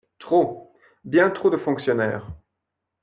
[0.17, 0.73] Trop,
[1.05, 2.25] bien trop de fonctionnaires.